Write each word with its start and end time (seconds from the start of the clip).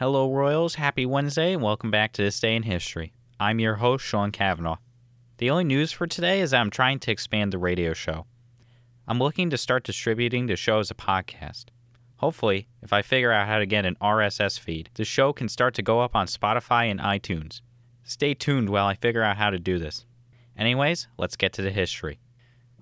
Hello, 0.00 0.32
Royals. 0.32 0.76
Happy 0.76 1.04
Wednesday, 1.04 1.52
and 1.52 1.62
welcome 1.62 1.90
back 1.90 2.14
to 2.14 2.22
This 2.22 2.40
Day 2.40 2.56
in 2.56 2.62
History. 2.62 3.12
I'm 3.38 3.60
your 3.60 3.74
host, 3.74 4.02
Sean 4.02 4.30
Kavanaugh. 4.32 4.78
The 5.36 5.50
only 5.50 5.64
news 5.64 5.92
for 5.92 6.06
today 6.06 6.40
is 6.40 6.54
I'm 6.54 6.70
trying 6.70 7.00
to 7.00 7.12
expand 7.12 7.52
the 7.52 7.58
radio 7.58 7.92
show. 7.92 8.24
I'm 9.06 9.18
looking 9.18 9.50
to 9.50 9.58
start 9.58 9.84
distributing 9.84 10.46
the 10.46 10.56
show 10.56 10.78
as 10.78 10.90
a 10.90 10.94
podcast. 10.94 11.66
Hopefully, 12.16 12.66
if 12.80 12.94
I 12.94 13.02
figure 13.02 13.30
out 13.30 13.46
how 13.46 13.58
to 13.58 13.66
get 13.66 13.84
an 13.84 13.98
RSS 14.00 14.58
feed, 14.58 14.88
the 14.94 15.04
show 15.04 15.34
can 15.34 15.50
start 15.50 15.74
to 15.74 15.82
go 15.82 16.00
up 16.00 16.16
on 16.16 16.26
Spotify 16.26 16.90
and 16.90 16.98
iTunes. 16.98 17.60
Stay 18.02 18.32
tuned 18.32 18.70
while 18.70 18.86
I 18.86 18.94
figure 18.94 19.22
out 19.22 19.36
how 19.36 19.50
to 19.50 19.58
do 19.58 19.78
this. 19.78 20.06
Anyways, 20.56 21.08
let's 21.18 21.36
get 21.36 21.52
to 21.52 21.62
the 21.62 21.72
history. 21.72 22.20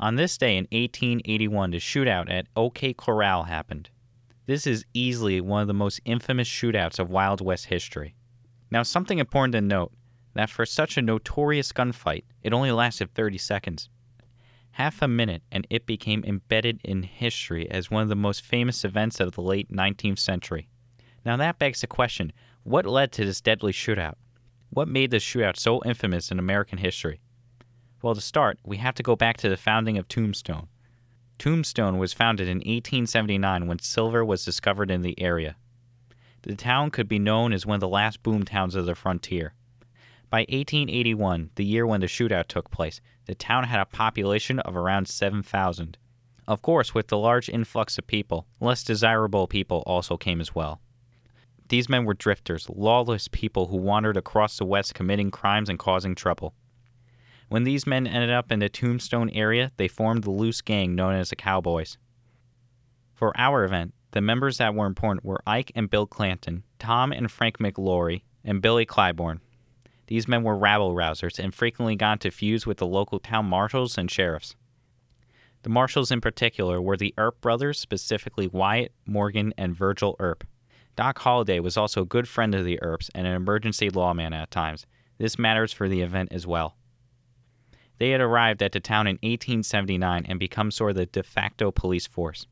On 0.00 0.16
this 0.16 0.36
day 0.36 0.56
in 0.56 0.64
1881, 0.72 1.70
the 1.70 1.78
shootout 1.78 2.28
at 2.28 2.48
OK 2.56 2.92
Corral 2.92 3.44
happened. 3.44 3.90
This 4.46 4.66
is 4.66 4.84
easily 4.92 5.40
one 5.40 5.62
of 5.62 5.68
the 5.68 5.74
most 5.74 6.00
infamous 6.04 6.48
shootouts 6.48 6.98
of 6.98 7.08
Wild 7.08 7.40
West 7.40 7.66
history. 7.66 8.14
Now, 8.70 8.82
something 8.82 9.18
important 9.18 9.52
to 9.52 9.60
note 9.62 9.92
that 10.34 10.50
for 10.50 10.66
such 10.66 10.98
a 10.98 11.02
notorious 11.02 11.72
gunfight, 11.72 12.24
it 12.42 12.52
only 12.52 12.70
lasted 12.70 13.14
30 13.14 13.38
seconds. 13.38 13.88
Half 14.72 15.00
a 15.00 15.08
minute, 15.08 15.42
and 15.50 15.66
it 15.70 15.86
became 15.86 16.24
embedded 16.24 16.80
in 16.84 17.04
history 17.04 17.70
as 17.70 17.90
one 17.90 18.02
of 18.02 18.08
the 18.10 18.16
most 18.16 18.42
famous 18.42 18.84
events 18.84 19.18
of 19.18 19.32
the 19.32 19.40
late 19.40 19.72
19th 19.72 20.18
century. 20.18 20.68
Now, 21.24 21.38
that 21.38 21.58
begs 21.58 21.80
the 21.80 21.86
question 21.86 22.32
what 22.64 22.84
led 22.84 23.12
to 23.12 23.24
this 23.24 23.40
deadly 23.40 23.72
shootout? 23.72 24.14
What 24.68 24.88
made 24.88 25.10
this 25.10 25.24
shootout 25.24 25.56
so 25.56 25.80
infamous 25.84 26.30
in 26.30 26.38
American 26.38 26.78
history? 26.78 27.20
Well, 28.02 28.14
to 28.14 28.20
start, 28.20 28.58
we 28.62 28.76
have 28.78 28.94
to 28.96 29.02
go 29.02 29.16
back 29.16 29.38
to 29.38 29.48
the 29.48 29.56
founding 29.56 29.96
of 29.96 30.08
Tombstone. 30.08 30.68
Tombstone 31.38 31.98
was 31.98 32.12
founded 32.12 32.48
in 32.48 32.58
1879 32.58 33.66
when 33.66 33.78
silver 33.78 34.24
was 34.24 34.44
discovered 34.44 34.90
in 34.90 35.02
the 35.02 35.20
area. 35.20 35.56
The 36.42 36.54
town 36.54 36.90
could 36.90 37.08
be 37.08 37.18
known 37.18 37.52
as 37.52 37.66
one 37.66 37.76
of 37.76 37.80
the 37.80 37.88
last 37.88 38.22
boom 38.22 38.44
towns 38.44 38.74
of 38.74 38.86
the 38.86 38.94
frontier. 38.94 39.54
By 40.30 40.40
1881, 40.40 41.50
the 41.54 41.64
year 41.64 41.86
when 41.86 42.00
the 42.00 42.06
shootout 42.06 42.48
took 42.48 42.70
place, 42.70 43.00
the 43.26 43.34
town 43.34 43.64
had 43.64 43.80
a 43.80 43.86
population 43.86 44.58
of 44.60 44.76
around 44.76 45.08
7,000. 45.08 45.96
Of 46.46 46.60
course, 46.60 46.94
with 46.94 47.08
the 47.08 47.16
large 47.16 47.48
influx 47.48 47.96
of 47.98 48.06
people, 48.06 48.46
less 48.60 48.82
desirable 48.82 49.46
people 49.46 49.82
also 49.86 50.16
came 50.16 50.40
as 50.40 50.54
well. 50.54 50.80
These 51.68 51.88
men 51.88 52.04
were 52.04 52.14
drifters, 52.14 52.68
lawless 52.68 53.28
people 53.28 53.68
who 53.68 53.76
wandered 53.76 54.16
across 54.16 54.58
the 54.58 54.66
West 54.66 54.94
committing 54.94 55.30
crimes 55.30 55.68
and 55.70 55.78
causing 55.78 56.14
trouble. 56.14 56.54
When 57.48 57.64
these 57.64 57.86
men 57.86 58.06
ended 58.06 58.30
up 58.30 58.50
in 58.50 58.58
the 58.58 58.68
Tombstone 58.68 59.30
area, 59.30 59.72
they 59.76 59.88
formed 59.88 60.24
the 60.24 60.30
loose 60.30 60.60
gang 60.60 60.94
known 60.94 61.14
as 61.14 61.30
the 61.30 61.36
Cowboys. 61.36 61.98
For 63.14 63.32
our 63.38 63.64
event, 63.64 63.94
the 64.10 64.20
members 64.20 64.58
that 64.58 64.74
were 64.74 64.86
important 64.86 65.24
were 65.24 65.42
Ike 65.46 65.72
and 65.74 65.90
Bill 65.90 66.06
Clanton, 66.06 66.64
Tom 66.78 67.12
and 67.12 67.30
Frank 67.30 67.58
McLaury, 67.58 68.22
and 68.44 68.62
Billy 68.62 68.86
Clybourne. 68.86 69.40
These 70.06 70.28
men 70.28 70.42
were 70.42 70.56
rabble 70.56 70.94
rousers 70.94 71.38
and 71.38 71.54
frequently 71.54 71.96
got 71.96 72.24
into 72.24 72.30
feuds 72.30 72.66
with 72.66 72.78
the 72.78 72.86
local 72.86 73.18
town 73.18 73.46
marshals 73.46 73.96
and 73.96 74.10
sheriffs. 74.10 74.54
The 75.62 75.70
marshals 75.70 76.10
in 76.10 76.20
particular 76.20 76.80
were 76.80 76.96
the 76.96 77.14
Earp 77.16 77.40
brothers, 77.40 77.80
specifically 77.80 78.46
Wyatt, 78.46 78.92
Morgan, 79.06 79.54
and 79.56 79.74
Virgil 79.74 80.14
Earp. 80.18 80.44
Doc 80.94 81.18
Holliday 81.20 81.58
was 81.58 81.76
also 81.76 82.02
a 82.02 82.06
good 82.06 82.28
friend 82.28 82.54
of 82.54 82.64
the 82.64 82.80
Earps 82.82 83.10
and 83.14 83.26
an 83.26 83.34
emergency 83.34 83.88
lawman 83.88 84.34
at 84.34 84.50
times. 84.50 84.86
This 85.18 85.38
matters 85.38 85.72
for 85.72 85.88
the 85.88 86.02
event 86.02 86.28
as 86.32 86.46
well. 86.46 86.76
They 87.98 88.10
had 88.10 88.20
arrived 88.20 88.62
at 88.62 88.72
the 88.72 88.80
town 88.80 89.06
in 89.06 89.14
1879 89.16 90.26
and 90.28 90.38
become 90.38 90.70
sort 90.70 90.90
of 90.90 90.96
the 90.96 91.06
de 91.06 91.22
facto 91.22 91.70
police 91.70 92.06
force. 92.06 92.46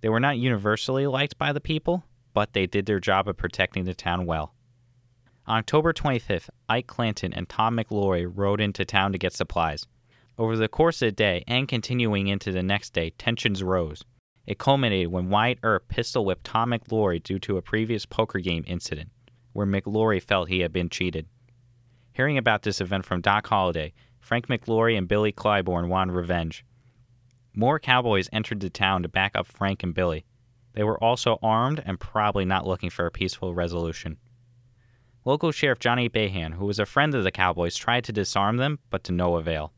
They 0.00 0.08
were 0.08 0.20
not 0.20 0.38
universally 0.38 1.06
liked 1.06 1.38
by 1.38 1.52
the 1.52 1.60
people, 1.60 2.04
but 2.34 2.52
they 2.52 2.66
did 2.66 2.86
their 2.86 3.00
job 3.00 3.28
of 3.28 3.36
protecting 3.36 3.84
the 3.84 3.94
town 3.94 4.26
well. 4.26 4.54
On 5.46 5.58
October 5.58 5.92
25th, 5.92 6.50
Ike 6.68 6.86
Clanton 6.86 7.32
and 7.32 7.48
Tom 7.48 7.76
McLaury 7.76 8.30
rode 8.32 8.60
into 8.60 8.84
town 8.84 9.12
to 9.12 9.18
get 9.18 9.32
supplies. 9.32 9.86
Over 10.36 10.56
the 10.56 10.68
course 10.68 11.02
of 11.02 11.06
the 11.06 11.12
day 11.12 11.42
and 11.48 11.66
continuing 11.66 12.28
into 12.28 12.52
the 12.52 12.62
next 12.62 12.92
day, 12.92 13.10
tensions 13.10 13.62
rose. 13.62 14.04
It 14.46 14.58
culminated 14.58 15.10
when 15.10 15.30
Wyatt 15.30 15.58
Earp 15.62 15.88
pistol 15.88 16.24
whipped 16.24 16.44
Tom 16.44 16.70
McLaury 16.70 17.22
due 17.22 17.38
to 17.40 17.56
a 17.56 17.62
previous 17.62 18.06
poker 18.06 18.38
game 18.38 18.64
incident, 18.66 19.10
where 19.52 19.66
McLaury 19.66 20.22
felt 20.22 20.48
he 20.48 20.60
had 20.60 20.72
been 20.72 20.88
cheated. 20.88 21.26
Hearing 22.12 22.38
about 22.38 22.62
this 22.62 22.80
event 22.80 23.04
from 23.04 23.20
Doc 23.20 23.46
Holliday, 23.46 23.92
Frank 24.28 24.48
McLaury 24.48 24.98
and 24.98 25.08
Billy 25.08 25.32
Clybourne 25.32 25.88
wanted 25.88 26.12
revenge. 26.12 26.62
More 27.54 27.80
cowboys 27.80 28.28
entered 28.30 28.60
the 28.60 28.68
town 28.68 29.02
to 29.02 29.08
back 29.08 29.32
up 29.34 29.46
Frank 29.46 29.82
and 29.82 29.94
Billy. 29.94 30.26
They 30.74 30.84
were 30.84 31.02
also 31.02 31.38
armed 31.42 31.82
and 31.86 31.98
probably 31.98 32.44
not 32.44 32.66
looking 32.66 32.90
for 32.90 33.06
a 33.06 33.10
peaceful 33.10 33.54
resolution. 33.54 34.18
Local 35.24 35.50
Sheriff 35.50 35.78
Johnny 35.78 36.08
Behan, 36.08 36.52
who 36.52 36.66
was 36.66 36.78
a 36.78 36.84
friend 36.84 37.14
of 37.14 37.24
the 37.24 37.30
cowboys, 37.30 37.74
tried 37.74 38.04
to 38.04 38.12
disarm 38.12 38.58
them, 38.58 38.80
but 38.90 39.02
to 39.04 39.12
no 39.12 39.36
avail. 39.36 39.72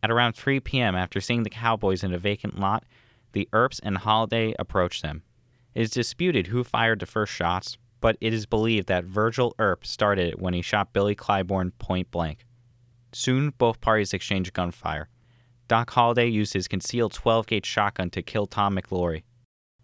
At 0.00 0.12
around 0.12 0.34
3 0.34 0.60
p.m., 0.60 0.94
after 0.94 1.20
seeing 1.20 1.42
the 1.42 1.50
cowboys 1.50 2.04
in 2.04 2.14
a 2.14 2.18
vacant 2.18 2.60
lot, 2.60 2.84
the 3.32 3.48
Earps 3.52 3.80
and 3.82 3.98
Holliday 3.98 4.54
approached 4.60 5.02
them. 5.02 5.24
It 5.74 5.82
is 5.82 5.90
disputed 5.90 6.46
who 6.46 6.62
fired 6.62 7.00
the 7.00 7.06
first 7.06 7.32
shots, 7.32 7.78
but 8.00 8.16
it 8.20 8.32
is 8.32 8.46
believed 8.46 8.86
that 8.86 9.06
Virgil 9.06 9.56
Earp 9.58 9.84
started 9.84 10.28
it 10.28 10.38
when 10.38 10.54
he 10.54 10.62
shot 10.62 10.92
Billy 10.92 11.16
Clybourne 11.16 11.72
point 11.80 12.12
blank. 12.12 12.46
Soon, 13.18 13.48
both 13.56 13.80
parties 13.80 14.12
exchanged 14.12 14.52
gunfire. 14.52 15.08
Doc 15.68 15.88
Holliday 15.88 16.26
used 16.26 16.52
his 16.52 16.68
concealed 16.68 17.14
12 17.14 17.46
gauge 17.46 17.64
shotgun 17.64 18.10
to 18.10 18.20
kill 18.20 18.44
Tom 18.44 18.76
McLaury. 18.76 19.22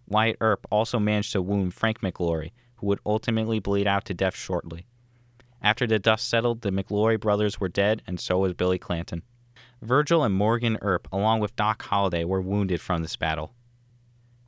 Wyatt 0.06 0.36
Earp 0.42 0.66
also 0.70 0.98
managed 0.98 1.32
to 1.32 1.40
wound 1.40 1.72
Frank 1.72 2.02
McLaury, 2.02 2.52
who 2.74 2.88
would 2.88 3.00
ultimately 3.06 3.58
bleed 3.58 3.86
out 3.86 4.04
to 4.04 4.12
death 4.12 4.36
shortly. 4.36 4.84
After 5.62 5.86
the 5.86 5.98
dust 5.98 6.28
settled, 6.28 6.60
the 6.60 6.70
McLaury 6.70 7.18
brothers 7.18 7.58
were 7.58 7.70
dead, 7.70 8.02
and 8.06 8.20
so 8.20 8.40
was 8.40 8.52
Billy 8.52 8.78
Clanton. 8.78 9.22
Virgil 9.80 10.24
and 10.24 10.34
Morgan 10.34 10.76
Earp, 10.82 11.08
along 11.10 11.40
with 11.40 11.56
Doc 11.56 11.80
Holliday, 11.84 12.24
were 12.24 12.42
wounded 12.42 12.82
from 12.82 13.00
this 13.00 13.16
battle. 13.16 13.54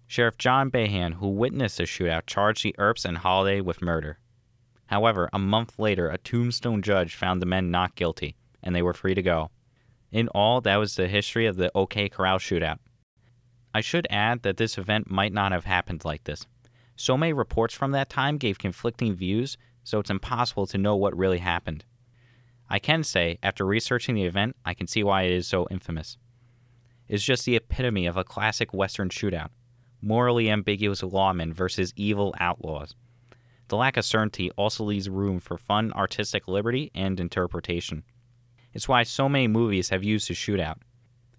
Sheriff 0.07 0.37
John 0.37 0.69
Behan, 0.69 1.13
who 1.13 1.29
witnessed 1.31 1.79
the 1.79 1.85
shootout, 1.85 2.27
charged 2.27 2.63
the 2.63 2.75
Earps 2.77 3.07
and 3.07 3.17
Holliday 3.17 3.63
with 3.63 3.81
murder. 3.81 4.19
However, 4.89 5.31
a 5.33 5.39
month 5.39 5.79
later, 5.79 6.11
a 6.11 6.19
tombstone 6.19 6.83
judge 6.83 7.15
found 7.15 7.41
the 7.41 7.47
men 7.47 7.71
not 7.71 7.95
guilty 7.95 8.37
and 8.65 8.75
they 8.75 8.83
were 8.83 8.93
free 8.93 9.15
to 9.15 9.23
go. 9.23 9.51
In 10.11 10.27
all, 10.29 10.61
that 10.63 10.77
was 10.77 10.97
the 10.97 11.07
history 11.07 11.47
of 11.47 11.57
the 11.57 11.71
OK 11.75 12.09
Corral 12.09 12.39
shootout. 12.39 12.79
I 13.73 13.81
should 13.81 14.09
add 14.11 14.43
that 14.43 14.57
this 14.57 14.77
event 14.77 15.09
might 15.09 15.33
not 15.33 15.53
have 15.53 15.65
happened 15.65 16.05
like 16.05 16.25
this. 16.25 16.47
So 16.97 17.17
many 17.17 17.33
reports 17.33 17.75
from 17.75 17.93
that 17.93 18.11
time 18.11 18.39
gave 18.39 18.59
conflicting 18.59 19.15
views, 19.15 19.57
so 19.85 20.01
it's 20.01 20.11
impossible 20.11 20.67
to 20.67 20.79
know 20.79 20.97
what 20.97 21.17
really 21.17 21.39
happened. 21.39 21.85
I 22.69 22.81
can 22.81 23.05
say, 23.05 23.39
after 23.43 23.65
researching 23.65 24.17
the 24.17 24.25
event, 24.25 24.57
I 24.65 24.75
can 24.75 24.89
see 24.89 25.05
why 25.05 25.23
it 25.23 25.33
is 25.33 25.47
so 25.47 25.69
infamous. 25.71 26.17
It's 27.09 27.23
just 27.23 27.45
the 27.45 27.57
epitome 27.57 28.07
of 28.07 28.17
a 28.17 28.25
classic 28.25 28.73
Western 28.73 29.11
shootout 29.11 29.51
morally 30.05 30.51
ambiguous 30.51 31.01
lawmen 31.01 31.53
versus 31.53 31.93
evil 31.97 32.35
outlaws. 32.39 32.95
The 33.69 33.77
lack 33.77 33.97
of 33.97 34.05
certainty 34.05 34.51
also 34.53 34.85
leaves 34.85 35.09
room 35.09 35.41
for 35.41 35.57
fun 35.57 35.93
artistic 35.93 36.47
liberty 36.47 36.91
and 36.95 37.19
interpretation. 37.19 38.05
It's 38.75 38.89
why 38.89 39.05
so 39.05 39.29
many 39.29 39.49
movies 39.49 39.89
have 39.89 40.05
used 40.05 40.31
a 40.31 40.35
shootout. 40.35 40.79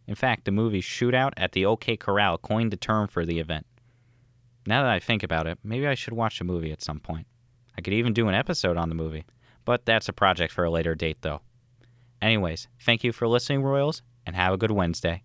In 0.07 0.15
fact, 0.15 0.45
the 0.45 0.51
movie 0.51 0.81
Shootout 0.81 1.33
at 1.35 1.51
the 1.51 1.65
OK 1.65 1.97
Corral 1.97 2.37
coined 2.37 2.71
the 2.71 2.77
term 2.77 3.07
for 3.07 3.25
the 3.25 3.39
event. 3.39 3.65
Now 4.65 4.83
that 4.83 4.91
I 4.91 4.99
think 4.99 5.23
about 5.23 5.47
it, 5.47 5.59
maybe 5.63 5.87
I 5.87 5.95
should 5.95 6.13
watch 6.13 6.39
the 6.39 6.45
movie 6.45 6.71
at 6.71 6.81
some 6.81 6.99
point. 6.99 7.27
I 7.77 7.81
could 7.81 7.93
even 7.93 8.13
do 8.13 8.27
an 8.27 8.35
episode 8.35 8.77
on 8.77 8.89
the 8.89 8.95
movie. 8.95 9.25
But 9.65 9.85
that's 9.85 10.07
a 10.07 10.13
project 10.13 10.53
for 10.53 10.63
a 10.63 10.69
later 10.69 10.95
date, 10.95 11.17
though. 11.21 11.41
Anyways, 12.21 12.67
thank 12.79 13.03
you 13.03 13.11
for 13.11 13.27
listening, 13.27 13.63
Royals, 13.63 14.01
and 14.25 14.35
have 14.35 14.53
a 14.53 14.57
good 14.57 14.71
Wednesday. 14.71 15.23